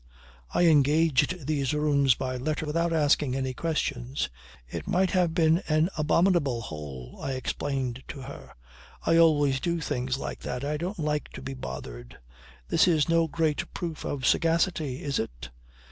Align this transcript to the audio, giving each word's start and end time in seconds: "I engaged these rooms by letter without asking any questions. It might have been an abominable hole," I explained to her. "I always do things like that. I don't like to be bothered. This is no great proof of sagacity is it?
"I 0.51 0.65
engaged 0.65 1.45
these 1.45 1.75
rooms 1.75 2.15
by 2.15 2.35
letter 2.35 2.65
without 2.65 2.91
asking 2.91 3.35
any 3.35 3.53
questions. 3.53 4.29
It 4.67 4.87
might 4.87 5.11
have 5.11 5.35
been 5.35 5.61
an 5.67 5.91
abominable 5.95 6.61
hole," 6.61 7.19
I 7.21 7.33
explained 7.33 8.01
to 8.07 8.21
her. 8.21 8.53
"I 9.05 9.17
always 9.17 9.59
do 9.59 9.79
things 9.79 10.17
like 10.17 10.39
that. 10.39 10.63
I 10.63 10.77
don't 10.77 10.97
like 10.97 11.29
to 11.33 11.41
be 11.43 11.53
bothered. 11.53 12.17
This 12.67 12.87
is 12.87 13.07
no 13.09 13.27
great 13.27 13.71
proof 13.75 14.03
of 14.03 14.25
sagacity 14.25 15.03
is 15.03 15.19
it? 15.19 15.51